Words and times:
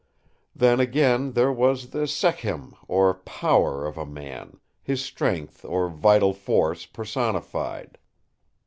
'...Then, 0.55 0.79
again, 0.79 1.33
there 1.33 1.53
was 1.53 1.91
the 1.91 2.07
'Sekhem', 2.07 2.73
or 2.87 3.13
'power' 3.13 3.85
of 3.85 3.99
a 3.99 4.03
man, 4.07 4.59
his 4.81 5.05
strength 5.05 5.63
or 5.63 5.89
vital 5.89 6.33
force 6.33 6.87
personified. 6.87 7.99